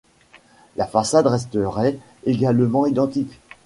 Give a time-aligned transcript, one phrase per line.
[0.77, 3.39] La façade resterait également identique.